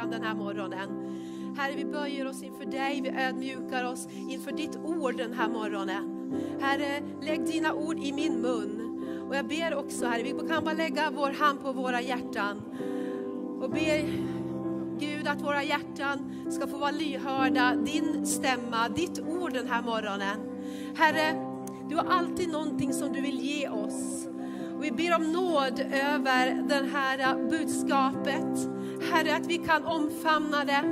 [0.00, 0.88] början den här morgonen.
[1.56, 6.32] Herre, vi böjer oss inför dig, vi ödmjukar oss inför ditt ord den här morgonen.
[6.60, 8.86] Herre, lägg dina ord i min mun.
[9.28, 12.62] Och jag ber också, Herre, vi kan bara lägga vår hand på våra hjärtan
[13.60, 14.30] och ber
[14.98, 16.18] Gud att våra hjärtan
[16.50, 20.40] ska få vara lyhörda, din stämma, ditt ord den här morgonen.
[20.94, 21.46] Herre,
[21.88, 24.28] du har alltid någonting som du vill ge oss.
[24.76, 28.79] Och vi ber om nåd över det här budskapet.
[29.12, 30.82] Herre, att vi kan omfamna det.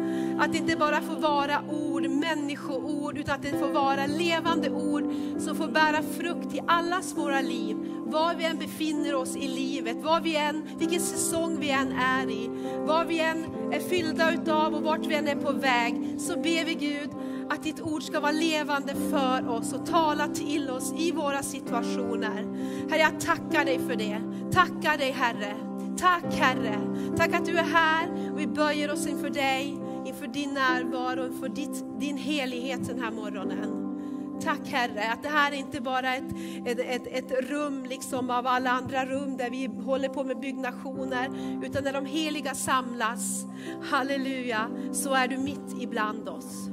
[0.41, 5.05] Att det inte bara får vara ord, människoord, utan att det får vara levande ord
[5.39, 7.77] som får bära frukt i allas våra liv.
[8.07, 12.31] Var vi än befinner oss i livet, var vi än, vilken säsong vi än är
[12.31, 16.37] i, vad vi än är fyllda utav och vart vi än är på väg, så
[16.37, 17.11] ber vi Gud
[17.51, 22.47] att ditt ord ska vara levande för oss och tala till oss i våra situationer.
[22.91, 24.21] Herre, jag tackar dig för det.
[24.53, 25.68] Tackar dig Herre.
[25.99, 26.79] Tack Herre.
[27.17, 31.49] Tack att du är här och vi böjer oss inför dig, inför din närvaro, inför
[31.49, 33.85] ditt, din helighet den här morgonen.
[34.41, 36.33] Tack Herre, att det här är inte bara ett,
[36.67, 41.29] ett, ett, ett, rum liksom av alla andra rum där vi håller på med byggnationer,
[41.65, 43.45] utan när de heliga samlas,
[43.91, 46.69] halleluja, så är du mitt ibland oss.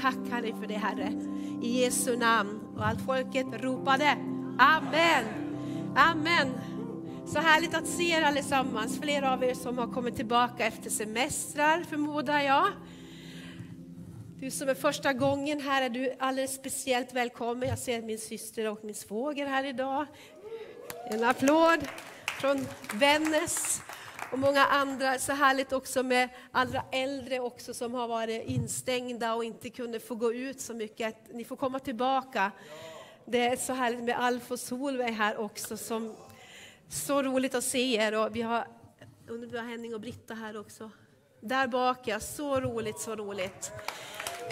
[0.00, 1.12] Tack Herre för det Herre,
[1.62, 2.60] i Jesu namn.
[2.76, 4.16] Och allt folket ropade
[4.58, 5.24] Amen.
[5.96, 6.48] Amen.
[7.32, 11.82] Så härligt att se er allesammans, flera av er som har kommit tillbaka efter semestrar
[11.82, 12.66] förmodar jag.
[14.40, 17.68] Du som är första gången här är du alldeles speciellt välkommen.
[17.68, 20.06] Jag ser min syster och min svåger här idag.
[21.10, 21.88] En applåd
[22.40, 23.82] från Vännäs
[24.32, 25.18] och många andra.
[25.18, 30.14] Så härligt också med allra äldre också som har varit instängda och inte kunde få
[30.14, 31.16] gå ut så mycket.
[31.32, 32.52] Ni får komma tillbaka.
[33.24, 35.76] Det är så härligt med Alf och Solveig här också.
[35.76, 36.16] Som,
[36.90, 38.14] så roligt att se er.
[38.14, 38.66] Och vi har,
[39.28, 40.90] undrar vi har Henning och Britta här också.
[41.40, 43.72] Där bak ja, så roligt, så roligt.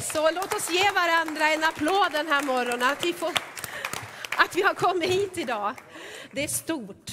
[0.00, 3.28] Så låt oss ge varandra en applåd den här morgonen, att vi, får,
[4.38, 5.74] att vi har kommit hit idag.
[6.32, 7.10] Det är stort.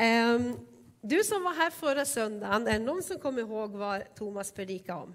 [0.00, 0.66] Um,
[1.00, 5.00] du som var här förra söndagen, är det någon som kommer ihåg vad Thomas predikade
[5.00, 5.14] om?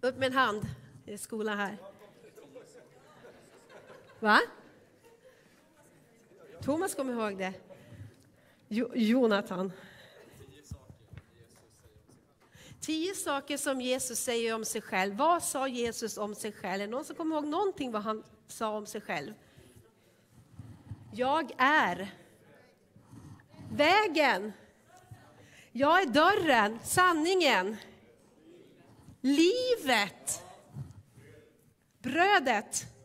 [0.00, 0.66] Upp med en hand
[1.06, 1.76] det är skolan här.
[4.20, 4.40] Va?
[6.66, 7.52] Thomas kommer ihåg det.
[8.68, 9.72] Jo, Jonathan.
[12.80, 15.14] Tio saker som Jesus säger om sig själv.
[15.14, 16.74] Vad sa Jesus om sig själv?
[16.74, 19.34] Är det någon som kommer ihåg någonting vad han sa om sig själv?
[21.12, 22.14] Jag är
[23.72, 24.52] vägen.
[25.72, 27.76] Jag är dörren, sanningen,
[29.20, 30.42] livet,
[31.98, 32.95] brödet,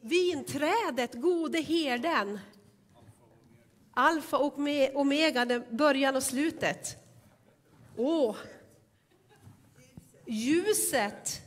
[0.00, 2.38] vinträdet, gode herden.
[3.94, 4.58] Alfa och
[4.94, 6.96] omega, början och slutet.
[7.96, 8.36] Åh!
[10.26, 11.40] Ljuset.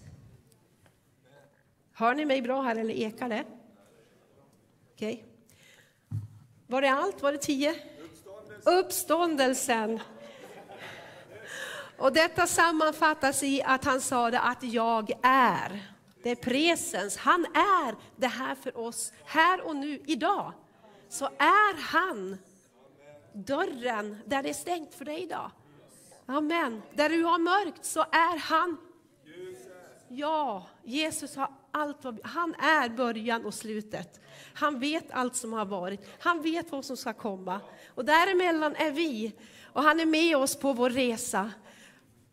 [1.94, 3.44] Hör ni mig bra här eller ekar det?
[4.94, 5.14] Okej.
[5.14, 5.26] Okay.
[6.68, 7.22] Var det allt?
[7.22, 7.76] Var det tio?
[8.00, 8.80] Uppståndelsen.
[8.80, 10.00] Uppståndelsen.
[11.98, 15.93] Och detta sammanfattas i att han sa det att jag är.
[16.24, 17.18] Det är presens.
[17.18, 20.54] Han är det här för oss, här och nu, idag.
[21.10, 22.38] Så är han
[23.34, 25.52] dörren där det är stängt för dig idag.
[26.26, 26.82] Amen.
[26.94, 28.78] Där du har mörkt så är han.
[30.08, 31.98] Ja, Jesus har allt.
[32.24, 34.20] Han är början och slutet.
[34.54, 36.02] Han vet allt som har varit.
[36.20, 37.60] Han vet vad som ska komma.
[37.96, 39.34] Och däremellan är vi.
[39.64, 41.52] Och han är med oss på vår resa.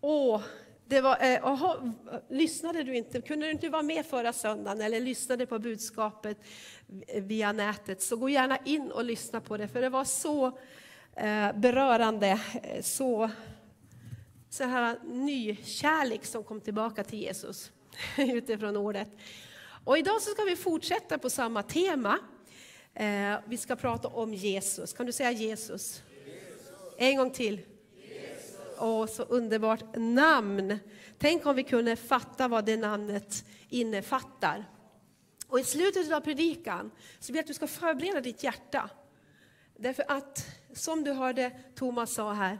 [0.01, 0.43] Åh,
[0.91, 1.93] det var, eh, aha,
[2.29, 3.21] lyssnade du inte?
[3.21, 6.39] Kunde du inte vara med förra söndagen eller lyssnade på budskapet
[7.15, 10.47] via nätet så gå gärna in och lyssna på det för det var så
[11.17, 13.31] eh, berörande, eh, så
[14.51, 17.71] så här ny kärlek som kom tillbaka till Jesus
[18.19, 19.09] utifrån ordet.
[19.85, 22.19] Och idag så ska vi fortsätta på samma tema.
[22.95, 24.93] Eh, vi ska prata om Jesus.
[24.93, 26.03] Kan du säga Jesus?
[26.27, 26.73] Jesus.
[26.99, 27.61] En gång till.
[28.81, 30.79] Åh, så underbart namn.
[31.19, 34.65] Tänk om vi kunde fatta vad det namnet innefattar.
[35.47, 38.91] Och i slutet av predikan så vill jag att du ska förbereda ditt hjärta.
[39.77, 42.59] Därför att, som du hörde Thomas sa här,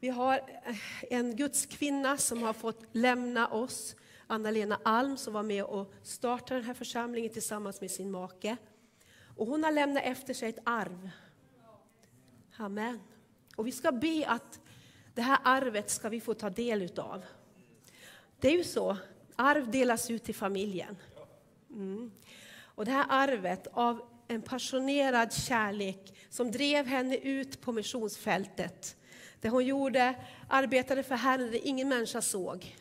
[0.00, 0.34] vi har
[0.64, 0.76] eh,
[1.10, 3.96] en gudskvinna som har fått lämna oss,
[4.26, 8.56] Anna-Lena Alm, som var med och startade den här församlingen tillsammans med sin make.
[9.36, 11.10] Och hon har lämnat efter sig ett arv.
[12.56, 13.00] Amen.
[13.56, 14.60] Och vi ska be att
[15.16, 17.24] det här arvet ska vi få ta del utav.
[18.40, 18.96] Det är ju så,
[19.36, 20.96] arv delas ut till familjen.
[21.70, 22.10] Mm.
[22.58, 28.96] Och det här arvet av en passionerad kärlek som drev henne ut på missionsfältet
[29.40, 30.14] Det hon gjorde,
[30.48, 32.76] arbetade för Herren, det ingen människa såg.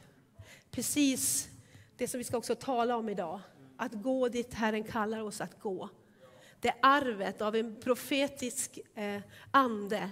[0.72, 1.50] Precis
[1.98, 3.40] det som vi ska också tala om idag.
[3.78, 5.90] Att gå dit Herren kallar oss att gå.
[6.60, 9.22] Det arvet av en profetisk eh,
[9.52, 10.10] ande,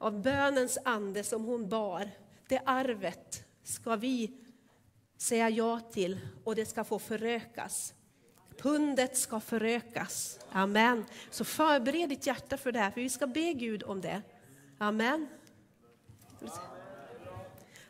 [0.00, 2.10] av bönens ande som hon bar.
[2.48, 4.30] Det arvet ska vi
[5.16, 7.94] säga ja till och det ska få förökas.
[8.58, 10.40] Pundet ska förökas.
[10.52, 11.04] Amen.
[11.30, 14.22] Så förbered ditt hjärta för det här, för vi ska be Gud om det.
[14.78, 15.28] Amen.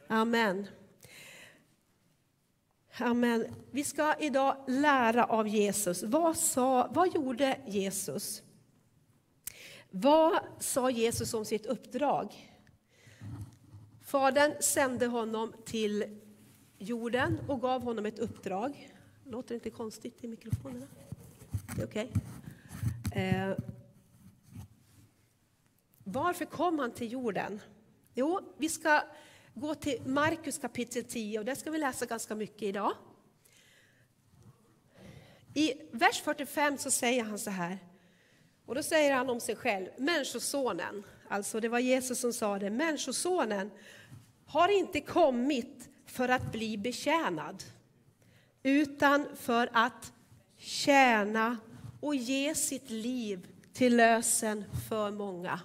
[0.09, 0.67] Amen.
[2.99, 3.55] Amen.
[3.71, 6.03] Vi ska idag lära av Jesus.
[6.03, 8.43] Vad, sa, vad gjorde Jesus?
[9.91, 12.57] Vad sa Jesus om sitt uppdrag?
[14.03, 16.21] Fadern sände honom till
[16.79, 18.93] jorden och gav honom ett uppdrag.
[19.25, 20.87] Låter det inte konstigt i mikrofonerna?
[21.77, 22.13] Det är okej.
[23.07, 23.23] Okay.
[23.23, 23.57] Eh,
[26.05, 27.61] varför kom han till jorden?
[28.15, 29.03] Jo, vi ska
[29.55, 32.93] gå till Markus kapitel 10 och där ska vi läsa ganska mycket idag.
[35.55, 37.79] I vers 45 så säger han så här,
[38.71, 42.71] och då säger han om sig själv, Människosonen, alltså det var Jesus som sa det,
[42.71, 43.71] Människosonen
[44.47, 47.65] har inte kommit för att bli betjänad,
[48.63, 50.13] utan för att
[50.57, 51.57] tjäna
[52.01, 55.61] och ge sitt liv till lösen för många.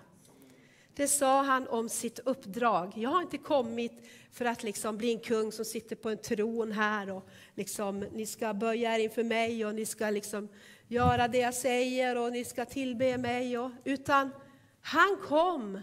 [0.96, 2.94] Det sa han om sitt uppdrag.
[2.96, 6.72] Jag har inte kommit för att liksom bli en kung som sitter på en tron
[6.72, 10.50] här och liksom, ni ska böja er inför mig och ni ska liksom
[10.88, 13.58] göra det jag säger och ni ska tillbe mig.
[13.58, 14.30] Och, utan
[14.82, 15.82] han kom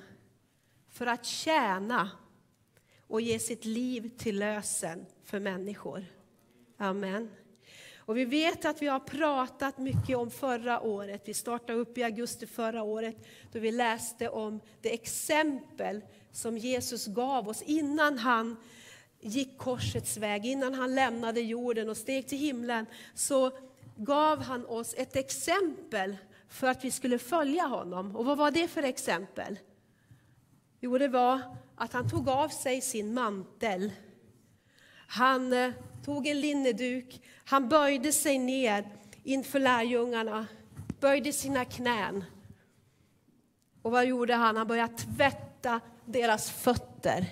[0.89, 2.11] för att tjäna
[3.07, 6.05] och ge sitt liv till lösen för människor.
[6.77, 7.31] Amen.
[8.05, 11.23] Och vi vet att vi har pratat mycket om förra året.
[11.25, 13.17] Vi startade upp i augusti förra året
[13.53, 18.57] då vi läste om det exempel som Jesus gav oss innan han
[19.21, 22.87] gick korsets väg, innan han lämnade jorden och steg till himlen.
[23.15, 23.51] Så
[23.97, 26.17] gav han oss ett exempel
[26.49, 28.17] för att vi skulle följa honom.
[28.17, 29.59] Och vad var det för exempel?
[30.81, 31.41] Jo, det var
[31.77, 33.93] att han tog av sig sin mantel.
[35.07, 35.73] Han eh,
[36.05, 38.89] tog en linneduk, han böjde sig ner
[39.23, 40.47] inför lärjungarna,
[41.01, 42.25] böjde sina knän.
[43.83, 44.57] Och vad gjorde han?
[44.57, 47.27] Han började tvätta deras fötter.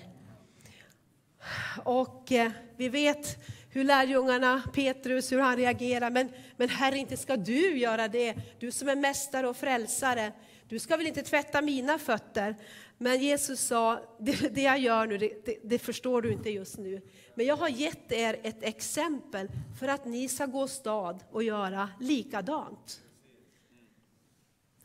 [1.83, 3.37] Och eh, vi vet
[3.73, 6.09] hur lärjungarna, Petrus, hur han reagerar.
[6.09, 8.35] Men, men Herre, inte ska du göra det.
[8.59, 10.31] Du som är mästare och frälsare.
[10.67, 12.55] Du ska väl inte tvätta mina fötter?
[12.97, 16.77] Men Jesus sa, det, det jag gör nu, det, det, det, förstår du inte just
[16.77, 17.01] nu.
[17.35, 19.47] Men jag har gett er ett exempel
[19.79, 23.01] för att ni ska gå stad och göra likadant.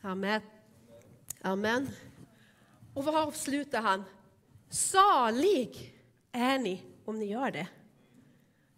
[0.01, 0.41] Amen.
[1.41, 1.89] Amen.
[2.93, 4.03] Och vad avslutar han?
[4.69, 5.95] Salig
[6.31, 7.67] är ni om ni gör det.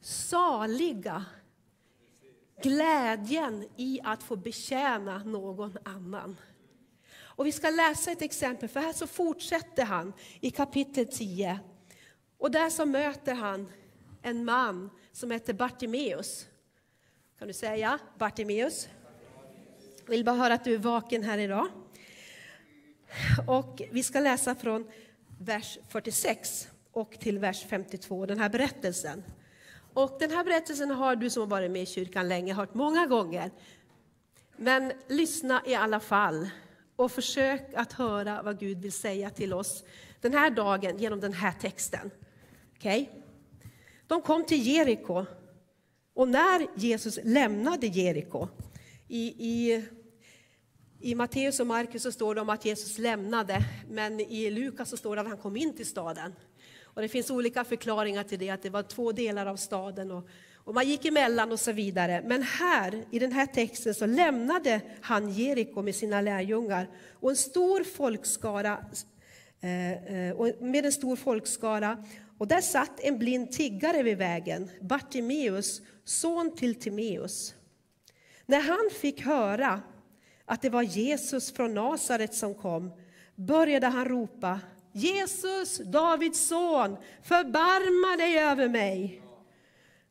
[0.01, 1.25] Saliga.
[2.61, 6.37] Glädjen i att få betjäna någon annan.
[7.39, 11.59] Och vi ska läsa ett exempel, för här så fortsätter han i kapitel 10.
[12.37, 13.71] Och där så möter han
[14.21, 16.47] en man som heter Bartimeus.
[17.39, 18.89] Kan du säga Bartimeus?
[20.05, 21.67] Jag vill bara höra att du är vaken här idag.
[23.47, 24.91] Och vi ska läsa från
[25.39, 29.23] vers 46 och till vers 52, den här berättelsen.
[29.99, 33.07] Och den här berättelsen har du som har varit med i kyrkan länge hört många
[33.07, 33.51] gånger.
[34.57, 36.49] Men lyssna i alla fall
[36.95, 39.83] och försök att höra vad Gud vill säga till oss
[40.21, 42.11] den här dagen genom den här texten.
[42.77, 43.07] Okay?
[44.07, 45.25] De kom till Jeriko.
[46.13, 48.47] Och när Jesus lämnade Jeriko,
[49.07, 49.85] i, i,
[50.99, 54.97] i Matteus och Markus så står det om att Jesus lämnade, men i Lukas så
[54.97, 56.33] står det att han kom in till staden.
[56.99, 60.27] Och det finns olika förklaringar till det, att det var två delar av staden och,
[60.55, 62.23] och man gick emellan och så vidare.
[62.25, 67.35] Men här, i den här texten, så lämnade han Jeriko med sina lärjungar och en
[67.35, 68.85] stor folkskara,
[69.61, 72.03] eh, eh med en stor folkskara.
[72.37, 77.55] Och där satt en blind tiggare vid vägen, Bartimeus, son till Timeus.
[78.45, 79.81] När han fick höra
[80.45, 82.91] att det var Jesus från Nasaret som kom
[83.35, 84.59] började han ropa
[84.91, 89.21] Jesus, Davids son, förbarma dig över mig.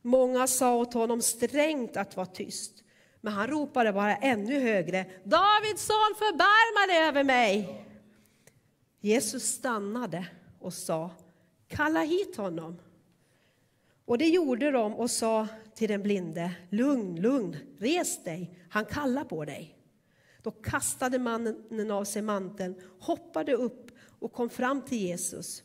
[0.01, 2.83] Många sa åt honom strängt att vara tyst,
[3.21, 5.05] men han ropade bara ännu högre.
[5.23, 7.85] Davids son, förbarma dig över mig.
[9.01, 10.27] Jesus stannade
[10.59, 11.11] och sa,
[11.67, 12.79] kalla hit honom.
[14.05, 19.23] Och det gjorde de och sa till den blinde, lugn, lugn, res dig, han kallar
[19.23, 19.75] på dig.
[20.43, 23.88] Då kastade mannen av sig manteln, hoppade upp
[24.19, 25.63] och kom fram till Jesus.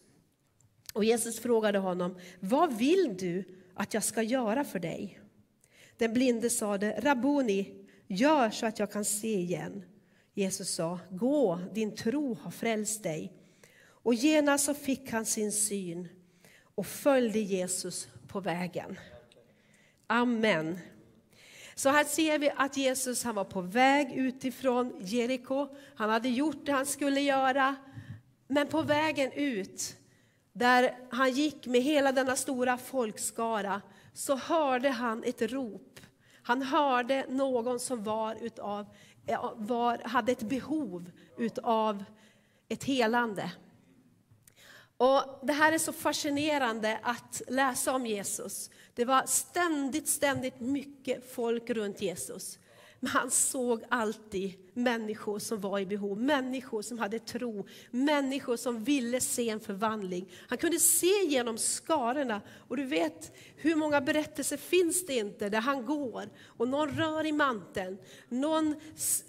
[0.93, 3.45] Och Jesus frågade honom, vad vill du
[3.75, 5.21] att jag ska göra för dig?
[5.97, 9.85] Den blinde sade, Rabuni, gör så att jag kan se igen.
[10.35, 13.33] Jesus sa, gå, din tro har frälst dig.
[13.79, 16.09] Och genast så fick han sin syn
[16.75, 18.99] och följde Jesus på vägen.
[20.07, 20.79] Amen.
[21.75, 25.69] Så här ser vi att Jesus han var på väg utifrån Jeriko.
[25.95, 27.77] Han hade gjort det han skulle göra.
[28.55, 29.97] Men på vägen ut,
[30.53, 33.83] där han gick med hela denna stora folkskara,
[34.13, 36.01] så hörde han ett rop.
[36.43, 38.87] Han hörde någon som var utav,
[39.27, 42.05] eh, var, hade ett behov utav
[42.69, 43.53] ett helande.
[44.97, 48.71] Och Det här är så fascinerande att läsa om Jesus.
[48.95, 52.59] Det var ständigt, ständigt mycket folk runt Jesus.
[53.05, 58.85] Men han såg alltid människor som var i behov, människor som hade tro, människor som
[58.85, 60.31] ville se en förvandling.
[60.49, 62.41] Han kunde se genom skarorna.
[62.69, 67.27] Och du vet, hur många berättelser finns det inte där han går och någon rör
[67.27, 68.75] i manteln, någon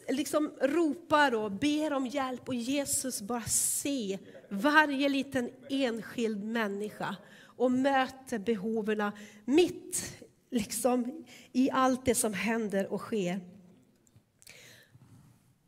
[0.10, 7.16] liksom ropar och ber om hjälp och Jesus bara ser varje liten enskild människa
[7.58, 9.12] och möter behoven
[9.46, 10.16] mitt
[10.56, 13.55] liksom, i allt det som händer och sker.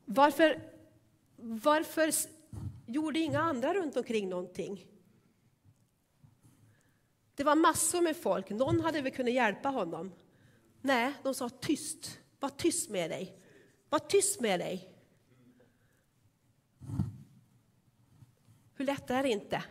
[0.09, 0.61] Varför,
[1.37, 2.11] varför
[2.85, 4.85] gjorde inga andra runt omkring någonting?
[7.35, 8.49] Det var massor med folk.
[8.49, 10.11] Någon hade väl kunnat hjälpa honom.
[10.81, 12.19] Nej, de sa tyst.
[12.39, 13.39] Var tyst med dig.
[13.89, 14.93] Var tyst med dig.
[18.73, 19.63] Hur lätt är det inte?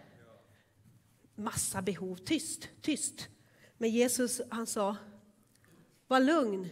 [1.34, 2.16] Massa behov.
[2.16, 3.28] Tyst, tyst.
[3.78, 4.96] Men Jesus han sa,
[6.06, 6.68] var lugn.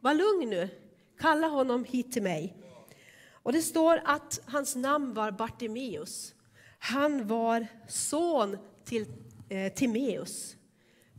[0.00, 0.68] Var lugn nu.
[1.18, 2.65] Kalla honom hit till mig.
[3.46, 6.34] Och det står att hans namn var Bartimeus.
[6.78, 9.06] Han var son till
[9.48, 10.56] eh, Timeus.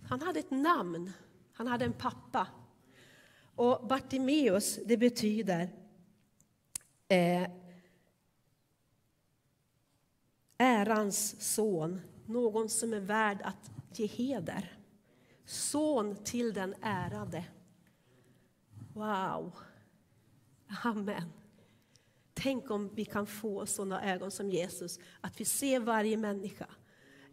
[0.10, 1.12] Han hade ett namn,
[1.54, 2.48] han hade en pappa.
[3.56, 5.70] Och Bartimeus, det betyder
[7.08, 7.50] eh,
[10.58, 14.78] ärans son, någon som är värd att ge heder.
[15.46, 17.46] Son till den ärade.
[18.94, 19.54] Wow.
[20.84, 21.32] Amen.
[22.40, 26.68] Tänk om vi kan få sådana ögon som Jesus, att vi ser varje människa.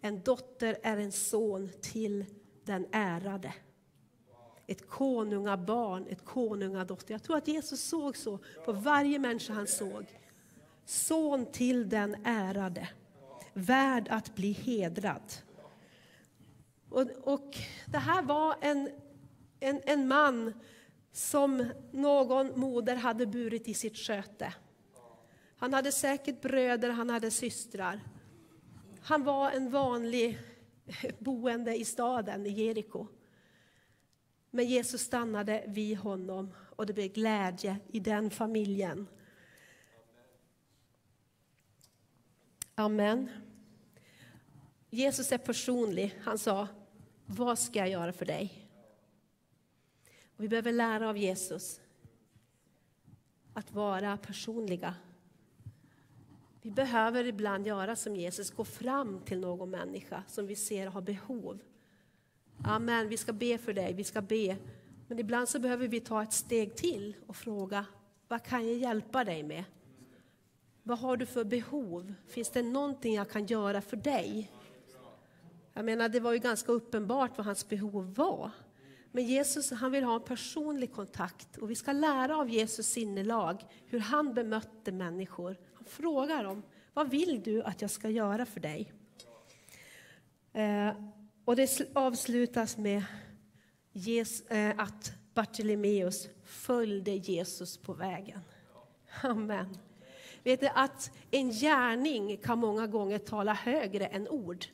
[0.01, 2.25] En dotter är en son till
[2.65, 3.55] den ärade.
[4.67, 7.15] Ett konungabarn, ett konungadotter.
[7.15, 10.19] Jag tror att Jesus såg så på varje människa han såg.
[10.85, 12.89] Son till den ärade,
[13.53, 15.33] värd att bli hedrad.
[16.91, 17.57] Och, och
[17.87, 18.91] det här var en,
[19.61, 20.53] en, en man
[21.13, 24.55] som någon moder hade burit i sitt sköte.
[25.57, 28.01] Han hade säkert bröder, han hade systrar.
[29.01, 30.39] Han var en vanlig
[31.19, 33.07] boende i staden, i Jeriko.
[34.51, 39.07] Men Jesus stannade vid honom och det blev glädje i den familjen.
[42.75, 43.31] Amen.
[44.91, 46.19] Jesus är personlig.
[46.23, 46.69] Han sa,
[47.27, 48.69] vad ska jag göra för dig?
[50.37, 51.81] Och vi behöver lära av Jesus
[53.55, 54.95] att vara personliga.
[56.65, 61.01] Vi behöver ibland göra som Jesus, gå fram till någon människa som vi ser har
[61.01, 61.59] behov.
[62.65, 64.57] Amen, vi ska be för dig, vi ska be.
[65.09, 67.87] Men ibland så behöver vi ta ett steg till och fråga,
[68.29, 69.65] vad kan jag hjälpa dig med?
[70.83, 72.15] Vad har du för behov?
[72.29, 74.53] Finns det någonting jag kan göra för dig?
[75.73, 78.51] Jag menar, det var ju ganska uppenbart vad hans behov var.
[79.13, 83.65] Men Jesus han vill ha en personlig kontakt och vi ska lära av Jesus sinnelag,
[83.87, 85.57] hur han bemötte människor.
[85.87, 86.63] Fråga frågar dem,
[86.95, 88.93] vad vill du att jag ska göra för dig?
[90.53, 90.93] Eh,
[91.45, 93.03] och det avslutas med
[94.49, 98.41] eh, att Bartolomeus följde Jesus på vägen.
[99.23, 99.79] Amen.
[100.43, 104.65] Vet du att en gärning kan många gånger tala högre än ord.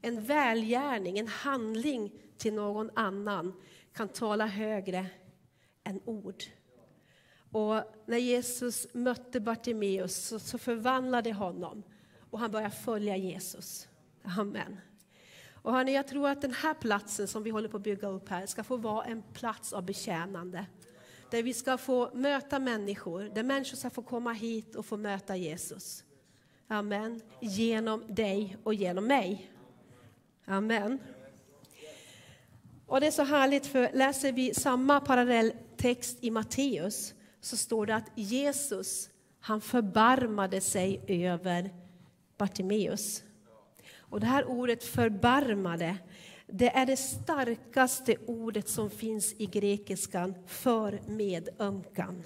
[0.00, 3.52] En välgärning, en handling till någon annan
[3.92, 5.06] kan tala högre
[5.84, 6.44] än ord.
[7.52, 11.82] Och när Jesus mötte Bartimeus så, så förvandlade honom
[12.30, 13.88] och han började följa Jesus.
[14.22, 14.80] Amen.
[15.62, 18.28] Och hörni, jag tror att den här platsen som vi håller på att bygga upp
[18.28, 20.66] här ska få vara en plats av betjänande.
[21.30, 25.36] Där vi ska få möta människor, där människor ska få komma hit och få möta
[25.36, 26.04] Jesus.
[26.68, 27.20] Amen.
[27.40, 29.52] Genom dig och genom mig.
[30.44, 30.98] Amen.
[32.86, 37.14] Och det är så härligt, för läser vi samma parallelltext i Matteus
[37.48, 41.70] så står det att Jesus, han förbarmade sig över
[42.38, 43.22] Bartimeus.
[43.98, 45.96] Och det här ordet förbarmade,
[46.46, 52.22] det är det starkaste ordet som finns i grekiskan för medömkan.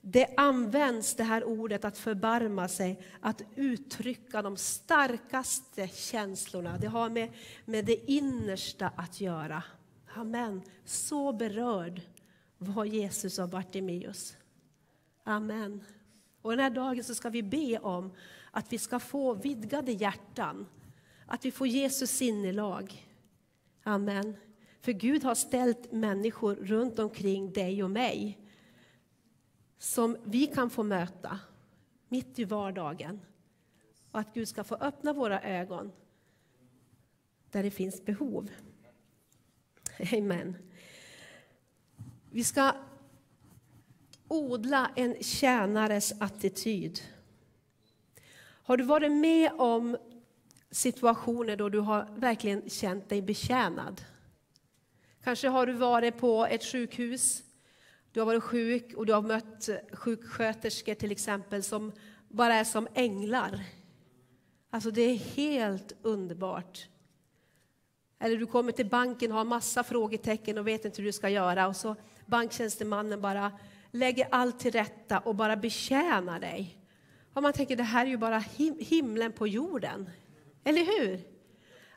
[0.00, 6.78] Det används det här ordet att förbarma sig, att uttrycka de starkaste känslorna.
[6.78, 7.32] Det har med,
[7.64, 9.62] med det innersta att göra.
[10.14, 10.62] Amen.
[10.84, 12.00] Så berörd
[12.68, 14.36] var Jesus av Bartimeus.
[15.24, 15.84] Amen.
[16.42, 18.12] Och den här dagen så ska vi be om
[18.50, 20.66] att vi ska få vidgade hjärtan,
[21.26, 23.08] att vi får Jesus sinnelag.
[23.82, 24.36] Amen.
[24.80, 28.38] För Gud har ställt människor runt omkring dig och mig
[29.78, 31.38] som vi kan få möta
[32.08, 33.20] mitt i vardagen.
[34.10, 35.92] Och att Gud ska få öppna våra ögon
[37.50, 38.50] där det finns behov.
[40.12, 40.56] Amen.
[42.34, 42.72] Vi ska
[44.28, 47.00] odla en tjänares attityd.
[48.42, 49.96] Har du varit med om
[50.70, 54.00] situationer då du har verkligen känt dig betjänad?
[55.24, 57.42] Kanske har du varit på ett sjukhus,
[58.12, 61.92] du har varit sjuk och du har mött sjuksköterskor till exempel som
[62.28, 63.60] bara är som änglar.
[64.70, 66.88] Alltså det är helt underbart.
[68.18, 71.28] Eller du kommer till banken och har massa frågetecken och vet inte hur du ska
[71.28, 73.52] göra och så banktjänstemannen bara
[73.90, 76.78] lägger allt till rätta och bara betjänar dig.
[77.34, 80.10] Och man tänker, det här är ju bara him himlen på jorden.
[80.64, 81.20] Eller hur?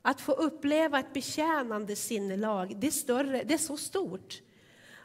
[0.02, 4.42] Att få uppleva ett betjänande sinnelag, det är, större, det är så stort.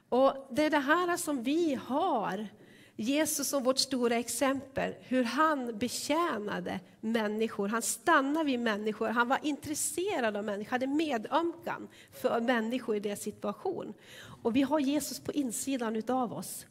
[0.09, 2.49] Och det är det här som vi har.
[2.97, 7.69] Jesus som vårt stora exempel, hur han betjänade människor.
[7.69, 13.21] Han stannade vid människor, han var intresserad av människor, hade medömkan för människor i deras
[13.21, 13.95] situation.
[14.43, 16.67] Och vi har Jesus på insidan utav oss.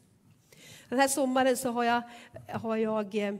[0.88, 2.02] Den här sommaren så har jag,
[2.48, 3.34] har jag eh,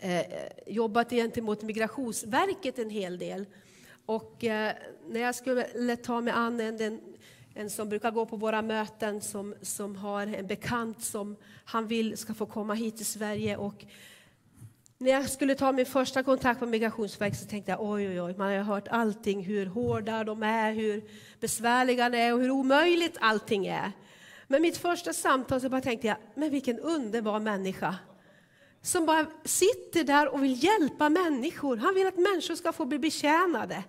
[0.00, 0.26] eh
[0.66, 3.46] jobbat gentemot Migrationsverket en hel del.
[4.06, 4.72] Och eh,
[5.08, 7.00] när jag skulle ta mig an den
[7.56, 12.16] en som brukar gå på våra möten som, som har en bekant som han vill
[12.18, 13.56] ska få komma hit till Sverige.
[13.56, 13.84] Och
[14.98, 18.34] när jag skulle ta min första kontakt med Migrationsverket så tänkte jag oj, oj, oj,
[18.36, 21.04] man har hört allting, hur hårda de är, hur
[21.40, 23.92] besvärliga de är och hur omöjligt allting är.
[24.46, 27.96] Men mitt första samtal så bara tänkte jag, men vilken underbar människa.
[28.82, 31.76] Som bara sitter där och vill hjälpa människor.
[31.76, 33.84] Han vill att människor ska få bli betjänade.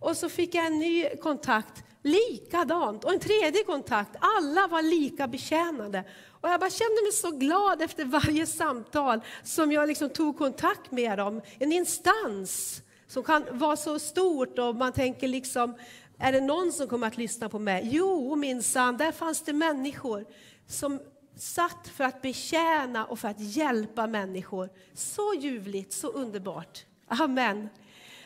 [0.00, 3.04] Och så fick jag en ny kontakt, likadant.
[3.04, 6.04] Och en tredje kontakt, alla var lika betjänade.
[6.28, 10.90] Och jag bara kände mig så glad efter varje samtal som jag liksom tog kontakt
[10.90, 11.40] med dem.
[11.58, 15.74] En instans som kan vara så stort och man tänker liksom,
[16.18, 17.88] är det någon som kommer att lyssna på mig?
[17.92, 20.26] Jo, minsann, där fanns det människor
[20.66, 21.00] som
[21.36, 24.70] satt för att betjäna och för att hjälpa människor.
[24.94, 26.84] Så ljuvligt, så underbart.
[27.08, 27.68] Amen.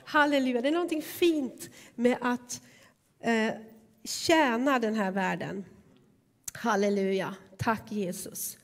[0.04, 0.60] Halleluja.
[0.60, 2.60] Det är någonting fint med att
[3.20, 3.54] eh,
[4.08, 5.64] tjäna den här världen.
[6.54, 7.34] Halleluja.
[7.58, 8.58] Tack Jesus.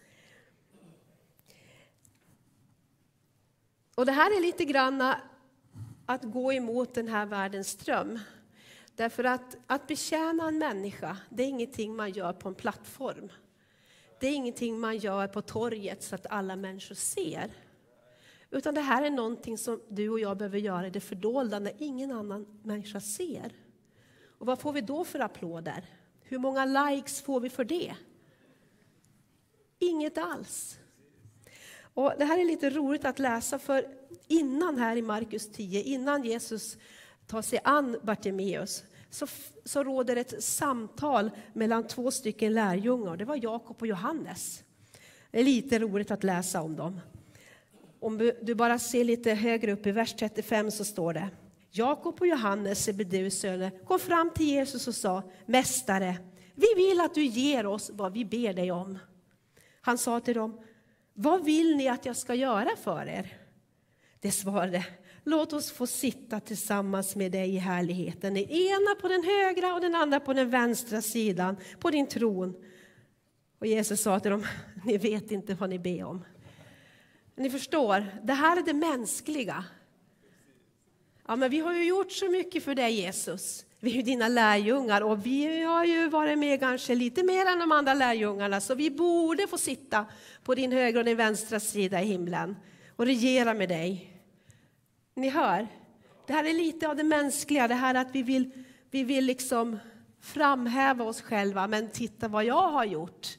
[3.94, 5.14] Och det här är lite grann
[6.06, 8.18] att gå emot den här världens ström.
[8.96, 13.32] Därför att, att betjäna en människa, det är ingenting man gör på en plattform.
[14.20, 17.50] Det är ingenting man gör på torget så att alla människor ser.
[18.50, 21.72] Utan det här är någonting som du och jag behöver göra i det fördolda när
[21.78, 23.52] ingen annan människa ser.
[24.44, 25.84] Och vad får vi då för applåder?
[26.22, 27.94] Hur många likes får vi för det?
[29.78, 30.78] Inget alls.
[31.94, 33.86] Och det här är lite roligt att läsa, för
[34.28, 36.76] innan här i Markus 10, innan Jesus
[37.26, 39.26] tar sig an Bartimeus, så,
[39.64, 43.16] så råder ett samtal mellan två stycken lärjungar.
[43.16, 44.64] Det var Jakob och Johannes.
[45.30, 47.00] Det är lite roligt att läsa om dem.
[48.00, 51.28] Om du bara ser lite högre upp i vers 35 så står det
[51.76, 56.16] Jakob och Johannes, Sebedeus söner, kom fram till Jesus och sa Mästare,
[56.54, 58.98] vi vill att du ger oss vad vi ber dig om.
[59.80, 60.60] Han sa till dem,
[61.12, 63.38] vad vill ni att jag ska göra för er?
[64.20, 64.86] Det svarade,
[65.24, 69.80] låt oss få sitta tillsammans med dig i härligheten, den ena på den högra och
[69.80, 72.54] den andra på den vänstra sidan, på din tron.
[73.58, 74.46] Och Jesus sa till dem,
[74.84, 76.24] ni vet inte vad ni ber om.
[77.36, 79.64] Ni förstår, det här är det mänskliga.
[81.28, 83.64] Ja, men vi har ju gjort så mycket för dig Jesus.
[83.80, 87.58] Vi är ju dina lärjungar och vi har ju varit med kanske lite mer än
[87.58, 90.06] de andra lärjungarna så vi borde få sitta
[90.44, 92.56] på din högra och din vänstra sida i himlen
[92.96, 94.10] och regera med dig.
[95.14, 95.68] Ni hör,
[96.26, 98.50] det här är lite av det mänskliga, det här att vi vill,
[98.90, 99.78] vi vill liksom
[100.20, 103.38] framhäva oss själva, men titta vad jag har gjort.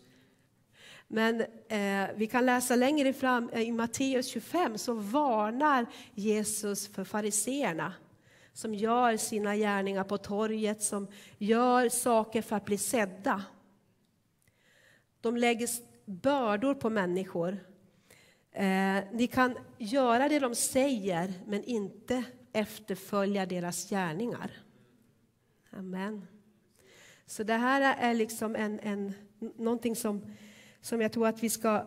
[1.08, 7.04] Men eh, vi kan läsa längre fram eh, i Matteus 25 så varnar Jesus för
[7.04, 7.94] fariseerna
[8.54, 13.44] som gör sina gärningar på torget, som gör saker för att bli sedda.
[15.22, 15.70] De lägger
[16.06, 17.58] bördor på människor.
[18.52, 24.52] Eh, ni kan göra det de säger, men inte efterfölja deras gärningar.
[25.72, 26.28] Amen.
[27.26, 30.36] Så det här är liksom en, en, någonting som,
[30.86, 31.86] som jag tror att vi ska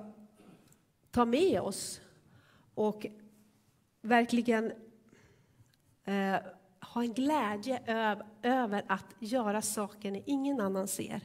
[1.10, 2.00] ta med oss
[2.74, 3.06] och
[4.02, 4.72] verkligen
[6.04, 6.36] eh,
[6.80, 11.20] ha en glädje öv, över att göra saker när ingen annan ser.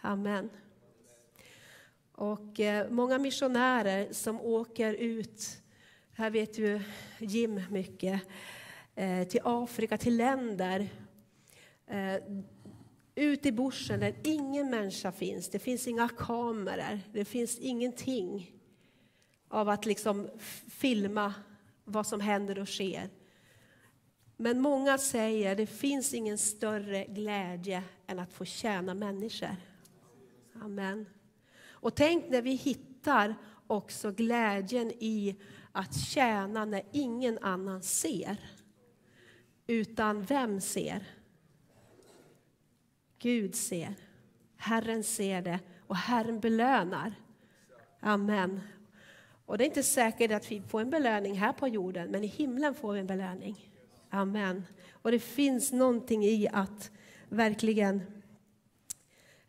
[0.00, 0.50] Amen.
[2.12, 5.62] Och eh, många missionärer som åker ut,
[6.12, 6.80] här vet ju
[7.18, 8.22] Jim mycket,
[8.94, 10.88] eh, till Afrika, till länder
[11.86, 12.16] eh,
[13.14, 15.48] ut i bushen där ingen människa finns.
[15.48, 18.52] Det finns inga kameror, det finns ingenting
[19.48, 20.28] av att liksom
[20.68, 21.34] filma
[21.84, 23.10] vad som händer och sker.
[24.36, 29.56] Men många säger att det finns ingen större glädje än att få tjäna människor.
[30.62, 31.06] Amen.
[31.70, 33.34] Och tänk när vi hittar
[33.66, 35.36] också glädjen i
[35.72, 38.36] att tjäna när ingen annan ser.
[39.66, 41.06] Utan vem ser?
[43.22, 43.94] Gud ser.
[44.56, 47.14] Herren ser det och Herren belönar.
[48.00, 48.60] Amen.
[49.46, 52.26] Och det är inte säkert att vi får en belöning här på jorden, men i
[52.26, 53.70] himlen får vi en belöning.
[54.10, 54.64] Amen.
[54.92, 56.90] Och det finns någonting i att
[57.28, 58.02] verkligen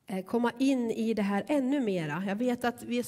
[0.08, 2.24] eh, komma in i det här ännu mera.
[2.28, 3.04] Jag vet att vi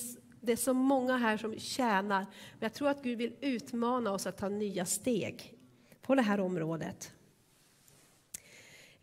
[0.46, 4.28] det är så många här som tjänar, men jag tror att Gud vill utmana oss
[4.28, 5.54] att ta nya steg
[6.02, 7.15] på det här området.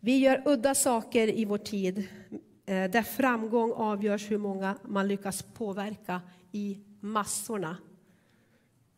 [0.05, 1.97] Vi gör udda saker i vår tid
[2.65, 7.77] eh, där framgång avgörs hur många man lyckas påverka i massorna.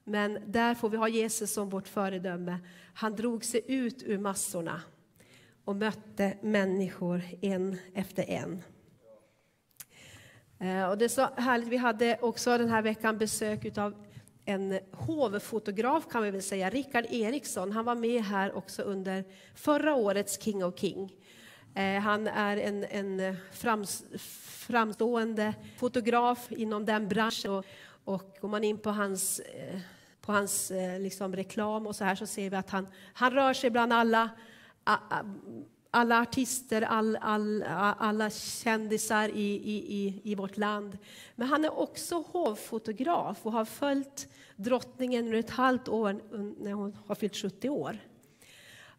[0.04, 2.60] Men där får vi ha Jesus som vårt föredöme.
[2.94, 4.82] Han drog sig ut ur massorna
[5.66, 8.62] och mötte människor en efter en.
[10.60, 11.68] Eh, och det är så härligt.
[11.68, 14.05] Vi hade också den här veckan besök av
[14.46, 17.72] en hovfotograf kan vi väl säga, Rickard Eriksson.
[17.72, 19.24] Han var med här också under
[19.56, 21.16] förra årets King of King.
[21.76, 23.38] Eh, han är en, en
[24.46, 27.52] framstående fotograf inom den branschen.
[27.52, 27.66] Och,
[28.04, 29.80] och går man in på hans, eh,
[30.22, 33.54] på hans eh, liksom reklam och så här så ser vi att han, han rör
[33.54, 34.30] sig bland alla
[35.96, 37.64] alla artister, all, all,
[37.98, 40.98] alla kändisar i, i, i, vårt land.
[41.36, 46.22] Men han är också hovfotograf och har följt drottningen under ett halvt år
[46.64, 47.98] när hon har fyllt 70 år.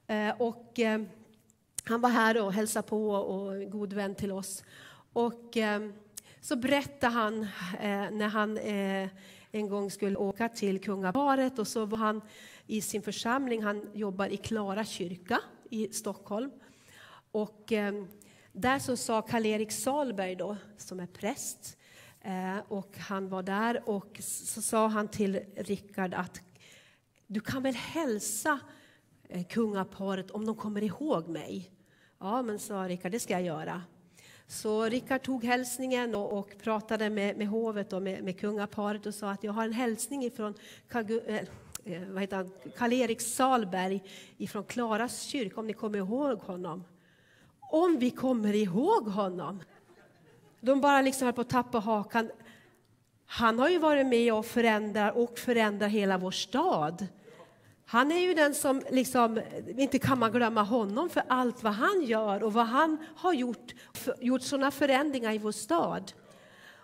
[0.06, 1.02] Eh, och, eh,
[1.84, 4.64] han var här och hälsade på och är god vän till oss.
[5.12, 5.90] Och eh,
[6.40, 7.46] så berättade han
[8.12, 8.58] när han
[9.50, 12.20] en gång skulle åka till kungaparet och så var han
[12.66, 16.50] i sin församling, han jobbar i Klara kyrka i Stockholm.
[17.36, 18.04] Och eh,
[18.52, 21.76] där så sa Karl-Erik Salberg då, som är präst,
[22.20, 26.40] eh, och han var där och så sa han till Rickard att
[27.26, 28.60] du kan väl hälsa
[29.28, 31.70] eh, kungaparet om de kommer ihåg mig?
[32.18, 33.82] Ja, men sa Rickard, det ska jag göra.
[34.46, 39.14] Så Rickard tog hälsningen och, och pratade med, med hovet och med, med kungaparet och
[39.14, 40.54] sa att jag har en hälsning från
[40.92, 41.36] eh,
[41.84, 42.46] eh,
[42.76, 44.02] Karl-Erik Salberg
[44.36, 46.84] ifrån Klaras kyrka, om ni kommer ihåg honom
[47.70, 49.62] om vi kommer ihåg honom.
[50.60, 52.30] De bara liksom höll på att tappa hakan.
[53.26, 57.06] Han har ju varit med och förändrar och förändrar hela vår stad.
[57.86, 62.02] Han är ju den som liksom, inte kan man glömma honom för allt vad han
[62.02, 63.74] gör och vad han har gjort,
[64.20, 66.12] gjort sådana förändringar i vår stad.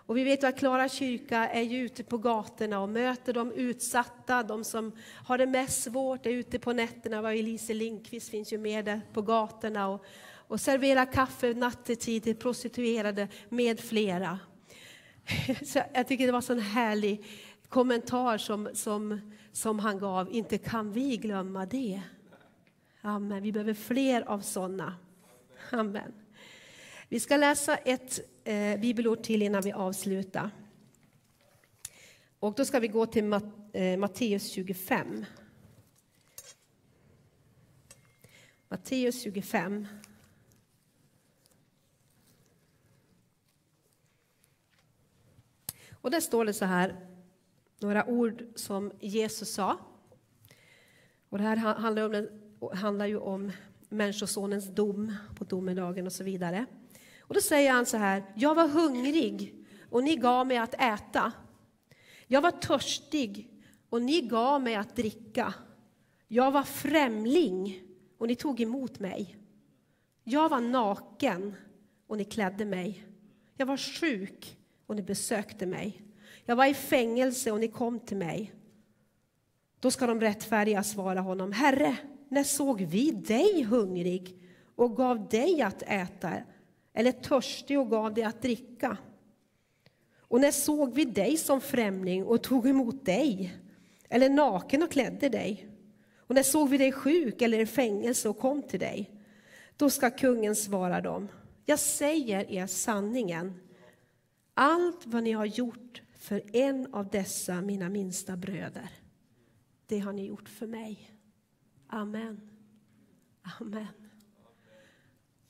[0.05, 4.43] Och vi vet att Klara kyrka är ju ute på gatorna och möter de utsatta,
[4.43, 4.91] de som
[5.25, 7.33] har det mest svårt, är ute på nätterna.
[7.33, 10.05] Elise Lindqvist finns ju med där på gatorna och
[10.47, 14.39] och servera kaffe nattetid till prostituerade med flera.
[15.65, 17.25] Så jag tycker det var en sån härlig
[17.69, 20.31] kommentar som, som, som han gav.
[20.31, 22.01] Inte kan vi glömma det.
[23.01, 23.43] Amen.
[23.43, 24.95] Vi behöver fler av sådana.
[25.71, 26.13] Amen.
[27.09, 30.49] Vi ska läsa ett eh, bibelord till innan vi avslutar.
[32.39, 35.25] Och då ska vi gå till Matt, eh, Matteus 25.
[38.69, 39.87] Matteus 25.
[46.03, 46.95] Och där står det så här,
[47.79, 49.77] några ord som Jesus sa.
[51.29, 52.29] Och det här handlar, om,
[52.73, 53.51] handlar ju om
[53.89, 56.65] Människosonens dom på domedagen och så vidare.
[57.19, 61.31] Och då säger han så här, jag var hungrig och ni gav mig att äta.
[62.27, 63.49] Jag var törstig
[63.89, 65.53] och ni gav mig att dricka.
[66.27, 67.83] Jag var främling
[68.17, 69.37] och ni tog emot mig.
[70.23, 71.55] Jag var naken
[72.07, 73.05] och ni klädde mig.
[73.57, 74.57] Jag var sjuk
[74.93, 76.01] och ni besökte mig.
[76.45, 78.53] Jag var i fängelse och ni kom till mig.
[79.79, 81.97] Då ska de rättfärdiga svara honom, Herre,
[82.29, 84.37] när såg vi dig hungrig
[84.75, 86.33] och gav dig att äta
[86.93, 88.97] eller törstig och gav dig att dricka?
[90.17, 93.57] Och när såg vi dig som främling och tog emot dig
[94.09, 95.67] eller naken och klädde dig?
[96.17, 99.11] Och när såg vi dig sjuk eller i fängelse och kom till dig?
[99.77, 101.27] Då ska kungen svara dem,
[101.65, 103.53] jag säger er sanningen.
[104.53, 108.89] Allt vad ni har gjort för en av dessa mina minsta bröder,
[109.85, 111.11] det har ni gjort för mig.
[111.87, 112.49] Amen.
[113.59, 113.87] Amen.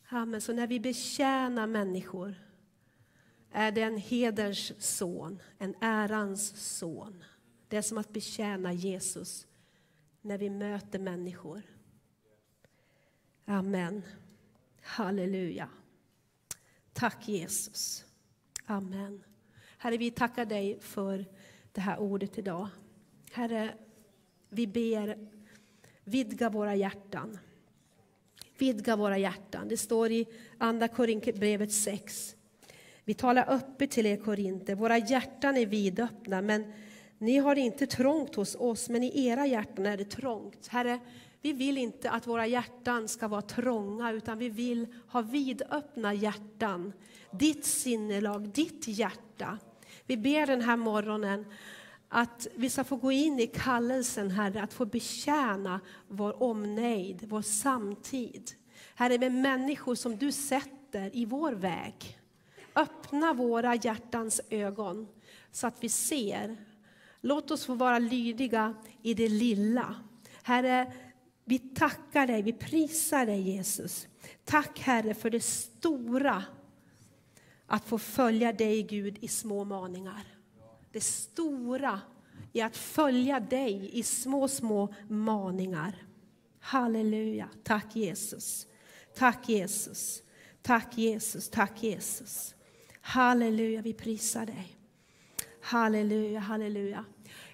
[0.10, 0.42] Amen.
[0.42, 2.36] Så när vi betjänar människor
[3.52, 7.24] är det en hederns son, en ärans son.
[7.68, 9.48] Det är som att betjäna Jesus
[10.22, 11.62] när vi möter människor.
[13.46, 14.02] Amen.
[14.82, 15.70] Halleluja.
[16.94, 18.06] Tack Jesus.
[18.66, 19.24] Amen.
[19.78, 21.26] Herre, vi tackar dig för
[21.72, 22.68] det här ordet idag.
[23.32, 23.74] Herre,
[24.50, 25.18] vi ber,
[26.04, 27.38] vidga våra hjärtan.
[28.58, 29.68] Vidga våra hjärtan.
[29.68, 32.36] Det står i Andra Korinthierbrevet 6.
[33.06, 36.74] Vi talar öppet till er korinter, våra hjärtan är vidöppna, men
[37.18, 40.68] ni har det inte trångt hos oss, men i era hjärtan är det trångt.
[40.68, 41.00] Herre,
[41.44, 46.94] vi vill inte att våra hjärtan ska vara trånga, utan vi vill ha vidöppna hjärtan.
[47.32, 49.58] Ditt sinnelag, ditt hjärta.
[50.06, 51.46] Vi ber den här morgonen
[52.10, 57.42] att vi ska få gå in i kallelsen, Herre, att få betjäna vår omnejd, vår
[57.42, 58.52] samtid.
[58.96, 62.20] Herre, med människor som du sätter i vår väg.
[62.76, 65.08] Öppna våra hjärtans ögon
[65.52, 66.58] så att vi ser.
[67.22, 69.96] Låt oss få vara lydiga i det lilla.
[70.44, 70.94] Herre,
[71.46, 74.08] vi tackar dig, vi prisar dig Jesus.
[74.46, 76.44] Tack Herre för det stora
[77.68, 80.24] att få följa dig Gud i små maningar.
[80.92, 82.02] Det stora
[82.54, 86.06] i att följa dig i små, små maningar.
[86.60, 87.50] Halleluja.
[87.64, 88.68] Tack Jesus.
[89.16, 90.24] Tack Jesus.
[90.62, 91.50] Tack Jesus.
[91.50, 92.56] Tack Jesus.
[93.02, 94.78] Halleluja, vi prisar dig.
[95.62, 97.06] Halleluja, halleluja.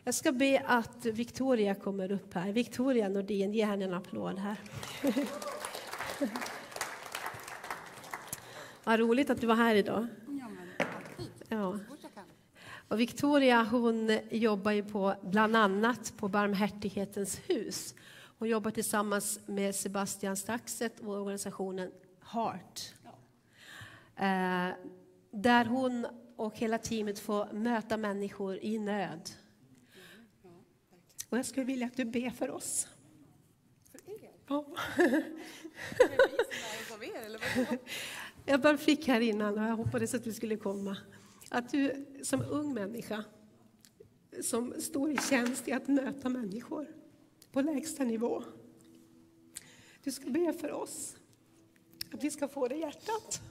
[0.10, 2.52] Jag ska be att Victoria kommer upp här.
[2.52, 4.58] Victoria Nordin, ge henne en applåd här.
[8.84, 10.08] Vad roligt att du var här idag.
[11.48, 11.80] Ja.
[12.88, 17.96] Och Victoria hon jobbar ju på, bland annat på Barmhärtighetens hus.
[18.40, 21.92] Hon jobbar tillsammans med Sebastian Staxet och organisationen
[22.22, 22.94] Heart.
[24.16, 24.70] Eh,
[25.32, 29.30] där hon och hela teamet får möta människor i nöd.
[31.30, 32.88] Och jag skulle vilja att du ber för oss.
[33.92, 34.32] För er?
[34.48, 34.66] Ja.
[38.46, 40.98] Jag bara fick här innan och jag hoppades att du skulle komma.
[41.50, 43.24] Att du som ung människa
[44.42, 46.88] som står i tjänst i att möta människor
[47.52, 48.44] på lägsta nivå.
[50.04, 51.16] Du ska be för oss.
[52.14, 53.42] Att vi ska få det hjärtat.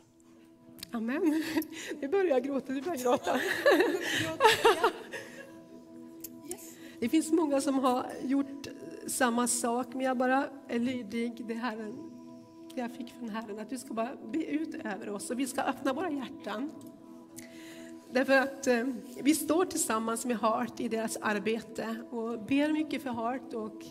[0.90, 1.44] Amen.
[2.00, 3.40] Nu börjar jag gråta, du börjar gråta.
[7.00, 8.72] Det finns många som har gjort eh,
[9.08, 11.44] samma sak, men jag bara är lydig.
[11.48, 12.10] Det, Herren,
[12.74, 15.46] det jag fick från Herren, att du ska bara be ut över oss och vi
[15.46, 16.70] ska öppna våra hjärtan.
[18.12, 18.86] Därför att eh,
[19.22, 23.84] vi står tillsammans med Heart i deras arbete och ber mycket för Heart och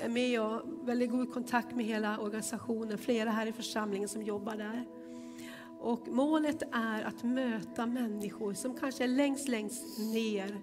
[0.00, 4.56] är med och väldigt god kontakt med hela organisationen, flera här i församlingen som jobbar
[4.56, 4.84] där.
[5.80, 10.60] Och målet är att möta människor som kanske är längst, längst ner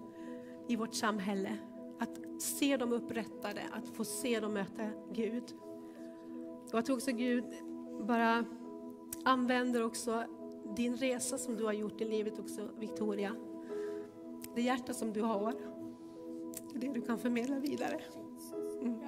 [0.68, 1.58] i vårt samhälle.
[2.00, 5.44] Att se dem upprättade, att få se dem möta Gud.
[6.66, 7.46] Och jag tror också Gud
[8.02, 8.46] bara
[9.24, 10.24] använder också
[10.76, 13.36] din resa som du har gjort i livet också, Victoria.
[14.56, 15.54] Det hjärta som du har,
[16.74, 18.02] det du kan förmedla vidare.
[18.82, 19.00] Mm.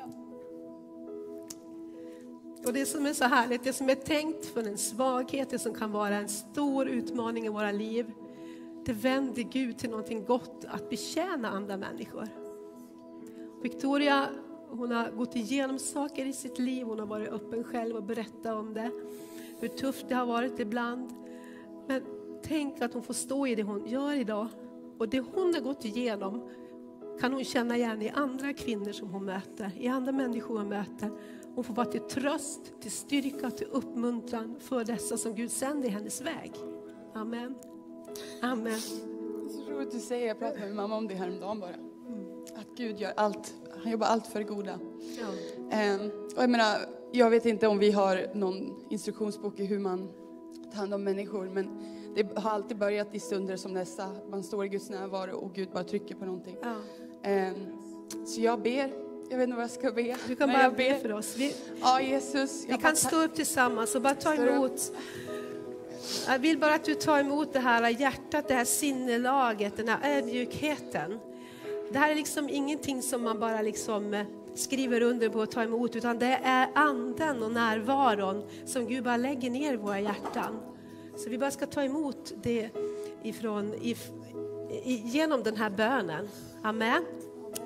[2.66, 5.74] Och det som är så härligt, det som är tänkt för en svaghet, det som
[5.74, 8.12] kan vara en stor utmaning i våra liv,
[8.86, 12.28] det vänder Gud till någonting gott, att betjäna andra människor.
[13.62, 14.30] Victoria,
[14.70, 18.56] hon har gått igenom saker i sitt liv, hon har varit öppen själv och berättat
[18.56, 18.92] om det.
[19.60, 21.14] Hur tufft det har varit ibland.
[21.88, 22.02] Men
[22.44, 24.48] tänk att hon får stå i det hon gör idag.
[24.98, 26.50] Och det hon har gått igenom
[27.20, 31.12] kan hon känna igen i andra kvinnor som hon möter, i andra människor hon möter.
[31.56, 35.92] Hon får vara till tröst, till styrka, till uppmuntran för dessa som Gud sänder i
[35.92, 36.52] hennes väg.
[37.14, 37.56] Amen.
[38.42, 38.80] Amen.
[39.50, 41.89] Så roligt du säger, jag pratade med min mamma om det häromdagen bara.
[42.56, 44.80] Att Gud gör allt, han jobbar allt för det goda.
[45.20, 45.28] Ja.
[45.78, 46.78] Ehm, och jag menar,
[47.12, 50.10] jag vet inte om vi har någon instruktionsbok i hur man
[50.72, 51.70] tar hand om människor, men
[52.16, 54.16] det har alltid börjat i stunder som dessa.
[54.30, 56.58] Man står i Guds närvaro och Gud bara trycker på någonting.
[56.62, 56.76] Ja.
[57.24, 57.56] Ehm,
[58.26, 58.92] så jag ber,
[59.30, 60.18] jag vet inte vad jag ska be.
[60.28, 60.94] Du kan bara be ber.
[61.00, 61.38] för oss.
[61.38, 62.66] Vi, Ja, Jesus.
[62.68, 64.92] vi kan stå upp tillsammans och bara ta emot.
[66.28, 70.18] Jag vill bara att du tar emot det här hjärtat, det här sinnelaget, den här
[70.18, 71.20] ödmjukheten.
[71.92, 74.26] Det här är liksom ingenting som man bara liksom eh,
[74.56, 79.18] skriver under på och tar emot, utan det är anden och närvaron som Gud bara
[79.18, 80.60] lägger ner i våra hjärtan.
[81.18, 82.70] Så vi bara ska ta emot det
[83.24, 84.10] ifrån, if,
[84.86, 86.28] genom den här bönen.
[86.64, 87.06] Amen.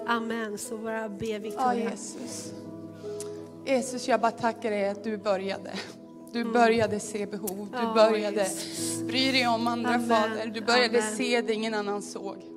[0.07, 0.57] Amen.
[0.57, 1.89] Så bara be Ja, Victoria.
[1.91, 2.53] Jesus.
[3.65, 5.71] Jesus, jag bara tackar dig att du började.
[6.31, 6.53] Du Mm.
[6.53, 8.47] började se behov, du Ja, började
[9.07, 10.09] bry dig om andra Amen.
[10.09, 10.45] Fader.
[10.53, 11.15] Du började Amen.
[11.15, 12.53] se det ingen annan såg.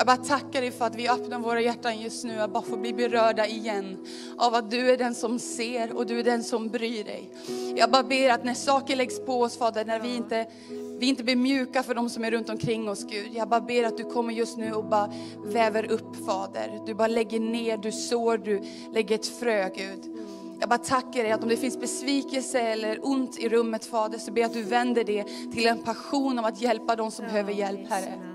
[0.00, 2.76] Jag bara tackar dig för att vi öppnar våra hjärtan just nu, att bara få
[2.76, 4.06] bli berörda igen
[4.38, 7.30] av att du är den som ser och du är den som bryr dig.
[7.76, 10.46] Jag bara ber att när saker läggs på oss Fader, när vi inte
[10.98, 13.28] vi inte blir mjuka för de som är runt omkring oss Gud.
[13.32, 15.12] Jag bara ber att du kommer just nu och bara
[15.44, 16.80] väver upp Fader.
[16.86, 20.16] Du bara lägger ner, du sår, du lägger ett frö Gud.
[20.60, 24.32] Jag bara tackar dig att om det finns besvikelse eller ont i rummet Fader så
[24.32, 27.52] ber jag att du vänder det till en passion av att hjälpa de som behöver
[27.52, 28.29] hjälp Herre.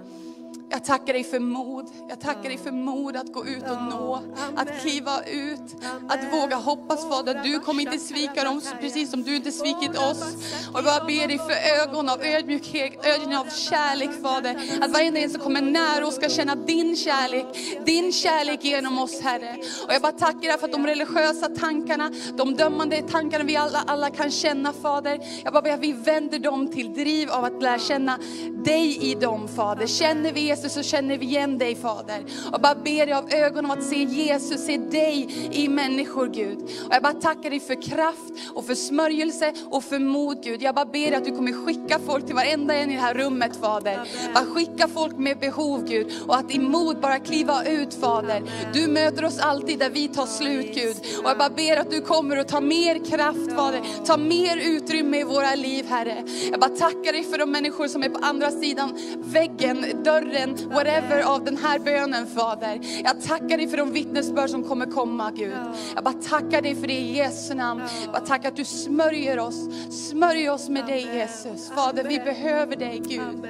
[0.70, 1.90] Jag tackar dig för mod.
[2.10, 4.22] Jag tackar dig för mod att gå ut och nå,
[4.56, 5.76] att kliva ut,
[6.10, 7.42] att våga hoppas Fader.
[7.44, 10.36] Du kommer inte svika dem precis som du inte svikit oss.
[10.74, 14.80] Och jag ber dig för ögon av ödmjukhet, ögon av kärlek Fader.
[14.82, 17.46] Att varje en som kommer nära oss ska känna din kärlek,
[17.86, 19.58] din kärlek genom oss Herre.
[19.88, 23.84] Och jag bara tackar dig för att de religiösa tankarna, de dömande tankarna vi alla,
[23.88, 25.20] alla kan känna Fader.
[25.44, 28.20] Jag bara ber att vi vänder dem till driv av att lära känna
[28.66, 29.88] dig i dem Fader.
[29.88, 32.26] Känner vi Jesus så känner vi igen dig Fader.
[32.54, 36.58] Och bara ber dig av ögonen att se Jesus, se dig i människor Gud.
[36.62, 40.62] Och jag bara tackar dig för kraft och för smörjelse och för mod Gud.
[40.62, 43.14] Jag bara ber dig att du kommer skicka folk till varenda en i det här
[43.14, 44.00] rummet Fader.
[44.34, 46.14] Bara skicka folk med behov Gud.
[46.28, 48.44] Och att i mod bara kliva ut Fader.
[48.74, 50.98] Du möter oss alltid där vi tar slut Gud.
[51.24, 53.82] Och jag bara ber att du kommer och tar mer kraft Fader.
[54.06, 56.24] Ta mer utrymme i våra liv Herre.
[56.52, 61.22] Jag bara tackar dig för de människor som är på andra sidan väggen, dörren, whatever
[61.22, 62.80] av den här bönen Fader.
[63.04, 65.58] Jag tackar dig för de vittnesbörd som kommer komma Gud.
[65.96, 67.82] Jag bara tackar dig för det i Jesu namn.
[68.04, 69.70] Jag bara tackar att du smörjer oss.
[70.10, 71.08] Smörj oss med dig.
[71.14, 71.72] Jesus.
[71.72, 73.48] Fader vi behöver dig Gud.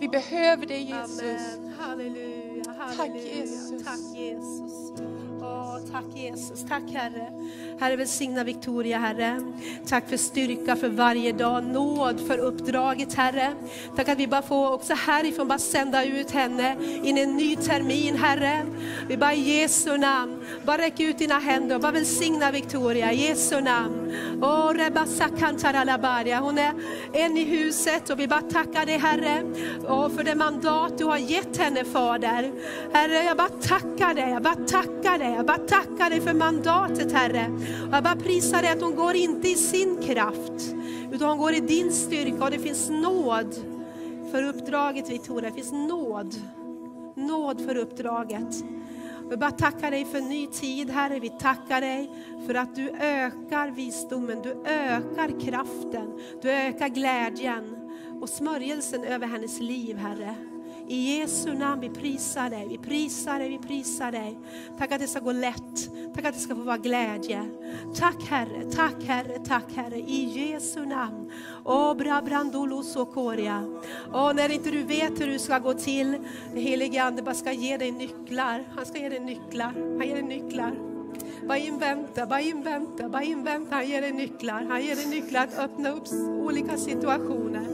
[0.00, 1.58] Vi behöver dig Jesus.
[1.78, 2.40] Halleluja.
[3.14, 3.84] Jesus.
[3.84, 5.19] Tack Jesus.
[5.42, 7.26] Åh, tack Jesus, tack Herre.
[7.80, 9.40] Herre välsigna Victoria Herre.
[9.86, 13.52] Tack för styrka för varje dag, nåd för uppdraget Herre.
[13.96, 17.56] Tack att vi bara får också härifrån bara sända ut henne in i en ny
[17.56, 18.66] termin Herre.
[19.08, 23.28] Vi bara i Jesu namn, bara räck ut dina händer och bara välsigna Victoria i
[23.28, 24.12] Jesu namn.
[24.42, 24.66] Åh,
[26.40, 26.74] Hon är
[27.12, 29.42] en i huset och vi bara tackar dig Herre
[29.86, 32.52] och för det mandat du har gett henne Fader.
[32.92, 37.12] Herre, jag bara tackar dig, jag bara tackar dig, jag bara tackar dig för mandatet
[37.12, 37.46] Herre.
[37.88, 40.74] Och jag bara prisar dig att hon går inte i sin kraft,
[41.12, 43.54] utan hon går i din styrka och det finns nåd
[44.30, 46.34] för uppdraget Victoria, det finns nåd.
[47.14, 48.64] Nåd för uppdraget.
[49.30, 52.10] Vi bara tackar dig för ny tid Herre, vi tackar dig
[52.46, 57.90] för att du ökar visdomen, du ökar kraften, du ökar glädjen
[58.20, 60.49] och smörjelsen över hennes liv Herre.
[60.90, 64.38] I Jesu namn, vi prisar dig, vi prisar dig, vi prisar dig.
[64.78, 67.50] Tack att det ska gå lätt, tack att det ska få vara glädje.
[67.94, 71.30] Tack Herre, tack Herre, tack Herre, i Jesu namn.
[71.64, 73.80] Åh, bra brandolo sokoria.
[74.12, 76.18] Åh, när inte du vet hur du ska gå till,
[76.48, 78.64] den helige Ande bara ska ge dig nycklar.
[78.76, 80.74] Han ska ge dig nycklar, han ger dig nycklar.
[81.48, 83.74] Bara invänta, bara invänta, bara invänta.
[83.74, 84.66] Han ger dig nycklar.
[84.68, 86.12] Han ger dig nycklar att öppna upp
[86.42, 87.66] olika situationer.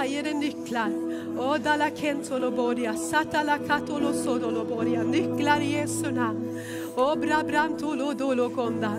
[0.00, 0.92] Han ger dig nycklar.
[1.38, 5.02] Åh, dala kentolo boria, satala katolo sodolo boria.
[5.02, 6.60] Nycklar i Jesu namn.
[6.96, 8.92] Åh, bra brantolo dolo konda.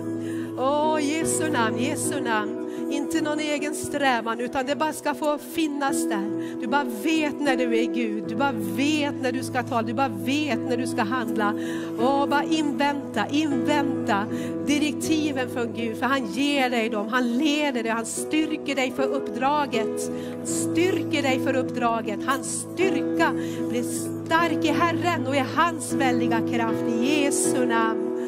[0.58, 2.70] Åh, Jesu namn, Jesu namn.
[2.92, 6.58] Inte någon egen strävan, utan det bara ska få finnas där.
[6.62, 9.94] Du bara vet när du är Gud, du bara vet när du ska tala, du
[9.94, 11.54] bara vet när du ska handla.
[11.98, 14.26] Och bara invänta, invänta
[14.68, 19.04] direktiven från Gud, för han ger dig dem, han leder dig, han styrker dig för
[19.04, 20.12] uppdraget.
[20.38, 23.32] Han styrker dig för uppdraget, hans styrka
[23.70, 23.84] blir
[24.26, 26.84] stark i Herren och i hans väldiga kraft.
[26.89, 28.20] I Jesu namn,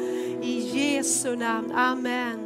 [0.42, 2.43] i Jesu namn, Amen.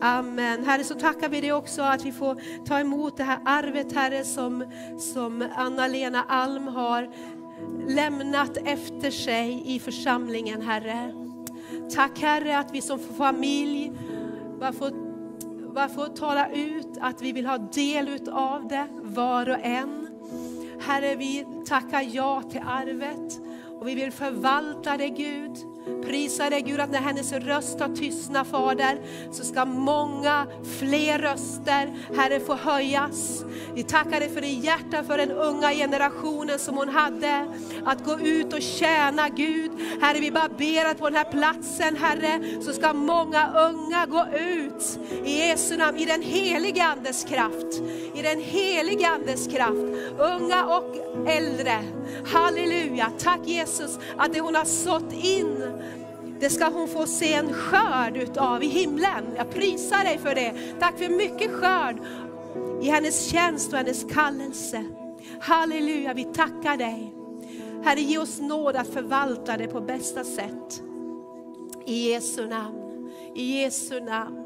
[0.00, 0.64] Amen.
[0.64, 4.24] Herre, så tackar vi dig också att vi får ta emot det här arvet, Herre,
[4.24, 4.64] som,
[4.98, 7.10] som Anna-Lena Alm har
[7.88, 11.14] lämnat efter sig i församlingen, Herre.
[11.94, 13.92] Tack Herre att vi som familj
[14.60, 14.90] bara får,
[15.74, 20.08] bara får tala ut att vi vill ha del av det, var och en.
[20.80, 23.40] Herre, vi tackar ja till arvet
[23.80, 25.56] och vi vill förvalta det Gud.
[26.04, 29.00] Prisa dig Gud att när hennes röst har tystnat Fader,
[29.32, 30.46] så ska många
[30.78, 33.44] fler röster, Herre, få höjas.
[33.74, 37.46] Vi tackar dig för din hjärta för den unga generationen som hon hade,
[37.84, 39.70] att gå ut och tjäna Gud.
[40.00, 44.26] Herre, vi bara ber att på den här platsen, Herre, så ska många unga gå
[44.38, 47.82] ut i Jesu namn, i den helige Andes kraft.
[48.14, 49.84] I den helige Andes kraft.
[50.18, 51.84] Unga och äldre.
[52.26, 53.12] Halleluja.
[53.18, 55.79] Tack Jesus att det hon har sått in
[56.40, 59.24] det ska hon få se en skörd utav i himlen.
[59.36, 60.54] Jag prisar dig för det.
[60.80, 61.96] Tack för mycket skörd
[62.82, 64.84] i hennes tjänst och hennes kallelse.
[65.40, 67.14] Halleluja, vi tackar dig.
[67.82, 70.82] Herre, ge oss nåd att förvalta det på bästa sätt.
[71.86, 73.10] I Jesu namn.
[73.34, 74.36] I Jesu namn.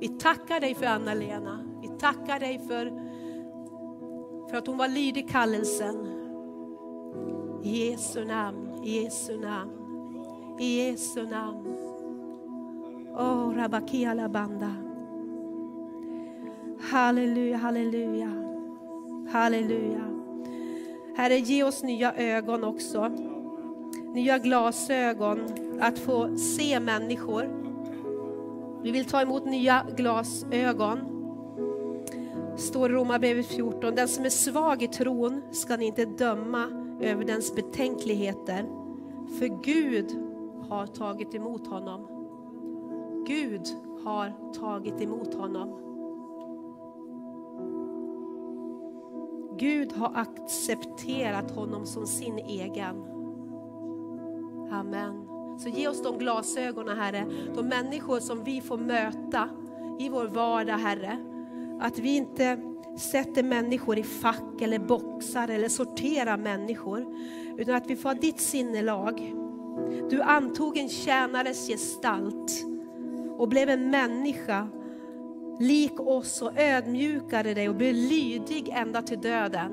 [0.00, 1.64] Vi tackar dig för Anna-Lena.
[1.82, 2.92] Vi tackar dig för,
[4.50, 6.06] för att hon var lydig kallelsen.
[7.62, 9.79] I Jesu namn, i Jesu namn.
[10.60, 11.76] I Jesu namn.
[13.16, 14.70] Oh, Rabakia Labanda.
[16.80, 18.30] Halleluja, halleluja.
[19.32, 20.04] Halleluja.
[21.16, 23.08] Herre, ge oss nya ögon också.
[24.14, 25.40] Nya glasögon
[25.80, 27.48] att få se människor.
[28.82, 30.98] Vi vill ta emot nya glasögon.
[32.56, 33.94] Står i Romarbrevet 14.
[33.94, 36.66] Den som är svag i tron ska ni inte döma
[37.00, 38.66] över dens betänkligheter.
[39.38, 40.29] För Gud
[40.70, 42.06] har tagit emot honom.
[43.26, 43.66] Gud
[44.04, 45.80] har tagit emot honom.
[49.58, 53.04] Gud har accepterat honom som sin egen.
[54.72, 55.26] Amen.
[55.58, 59.48] Så ge oss de glasögonen Herre, de människor som vi får möta
[59.98, 61.18] i vår vardag Herre.
[61.80, 62.58] Att vi inte
[62.98, 67.16] sätter människor i fack eller boxar eller sorterar människor.
[67.58, 69.34] Utan att vi får ha ditt sinnelag.
[70.10, 72.66] Du antog en tjänares gestalt
[73.38, 74.68] och blev en människa
[75.60, 79.72] lik oss och ödmjukade dig och blev lydig ända till döden.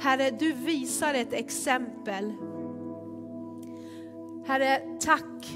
[0.00, 2.32] Herre, du visar ett exempel.
[4.46, 5.52] Herre, tack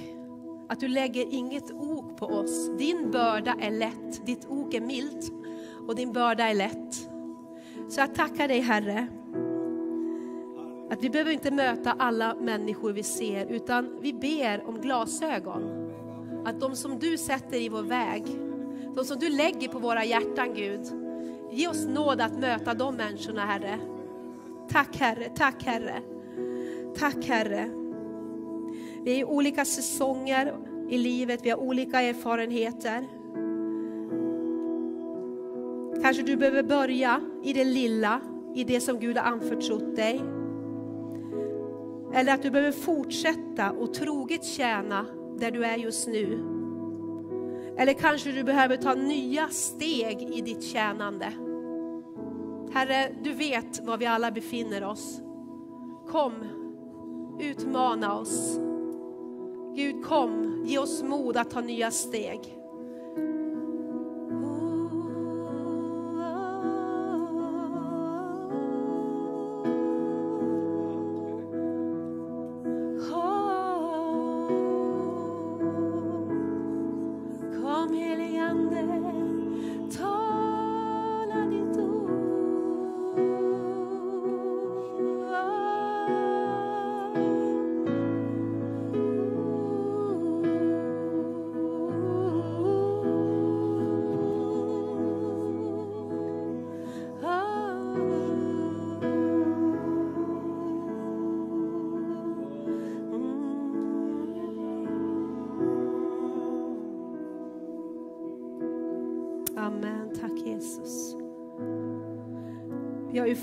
[0.68, 2.70] att du lägger inget ok på oss.
[2.78, 5.32] Din börda är lätt, ditt ok är milt
[5.88, 6.94] och din börda är lätt.
[7.88, 9.06] Så jag tackar dig Herre.
[10.90, 15.62] Att vi behöver inte möta alla människor vi ser, utan vi ber om glasögon.
[16.44, 18.24] Att de som du sätter i vår väg,
[18.94, 20.80] de som du lägger på våra hjärtan Gud,
[21.50, 23.78] ge oss nåd att möta de människorna Herre.
[24.68, 26.02] Tack Herre, tack Herre.
[26.96, 27.70] Tack Herre.
[29.02, 30.54] Vi är i olika säsonger
[30.88, 33.06] i livet, vi har olika erfarenheter.
[36.02, 38.20] Kanske du behöver börja i det lilla,
[38.54, 40.20] i det som Gud har anförtrott dig.
[42.14, 45.06] Eller att du behöver fortsätta och troget tjäna
[45.38, 46.52] där du är just nu.
[47.78, 51.32] Eller kanske du behöver ta nya steg i ditt tjänande.
[52.72, 55.20] Herre, du vet var vi alla befinner oss.
[56.08, 56.32] Kom,
[57.40, 58.58] utmana oss.
[59.76, 62.56] Gud kom, ge oss mod att ta nya steg.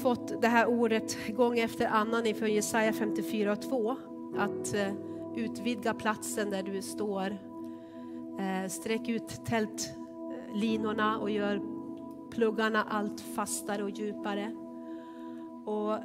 [0.03, 3.95] Fått det här ordet gång efter annan ifrån Jesaja 54 och 2.
[4.37, 4.93] Att eh,
[5.35, 7.37] utvidga platsen där du står.
[8.39, 11.61] Eh, sträck ut tältlinorna och gör
[12.31, 14.51] pluggarna allt fastare och djupare.
[15.65, 15.97] Och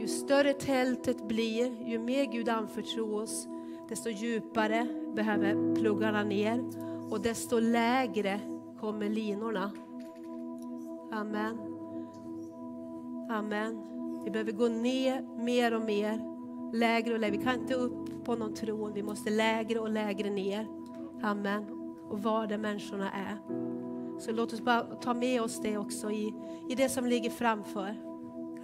[0.00, 3.48] ju större tältet blir, ju mer Gud anförtror oss,
[3.88, 6.64] desto djupare behöver pluggarna ner
[7.10, 8.40] och desto lägre
[8.80, 9.70] kommer linorna.
[11.12, 11.69] Amen.
[13.30, 13.82] Amen.
[14.24, 16.20] Vi behöver gå ner mer och mer,
[16.72, 17.36] lägre och lägre.
[17.36, 20.66] Vi kan inte upp på någon tron, vi måste lägre och lägre ner.
[21.22, 21.64] Amen.
[22.10, 23.38] Och var där människorna är.
[24.20, 26.34] Så låt oss bara ta med oss det också i,
[26.68, 27.94] i det som ligger framför.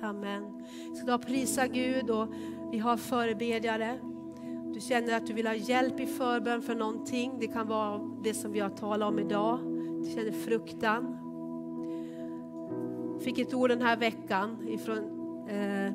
[0.03, 0.67] Amen.
[0.95, 2.29] Så då prisa Gud och
[2.73, 3.99] vi har förebedjare.
[4.75, 7.39] Du känner att du vill ha hjälp i förbön för någonting.
[7.41, 9.59] Det kan vara det som vi har talat om idag.
[10.03, 11.26] Du känner fruktan.
[13.21, 14.99] Fick ett ord den här veckan ifrån
[15.49, 15.93] eh,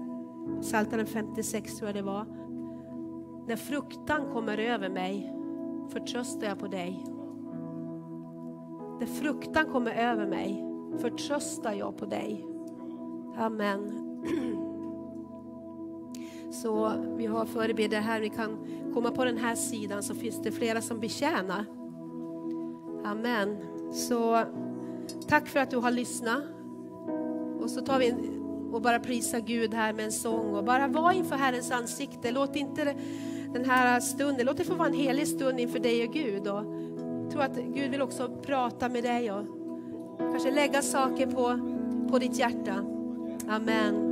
[0.61, 2.25] Psaltaren 56 tror jag det var.
[3.47, 5.33] När fruktan kommer över mig
[5.89, 7.05] förtröstar jag på dig.
[8.99, 10.65] När fruktan kommer över mig
[10.99, 12.45] förtröstar jag på dig.
[13.37, 14.07] Amen.
[16.51, 20.51] Så vi har förebilder här, vi kan komma på den här sidan så finns det
[20.51, 21.65] flera som betjänar.
[23.05, 23.57] Amen.
[23.93, 24.43] Så
[25.27, 26.43] tack för att du har lyssnat.
[27.61, 28.13] Och så tar vi
[28.71, 32.31] och bara prisa Gud här med en sång och bara vara inför Herrens ansikte.
[32.31, 32.95] Låt inte
[33.53, 36.47] den här stunden, låt det få vara en helig stund inför dig och Gud.
[36.47, 36.63] Och
[37.23, 39.45] jag tror att Gud vill också prata med dig och
[40.17, 41.59] kanske lägga saker på,
[42.11, 42.75] på ditt hjärta.
[43.49, 44.10] Amen.